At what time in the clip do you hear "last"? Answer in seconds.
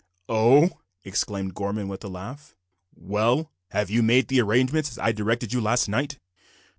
5.61-5.87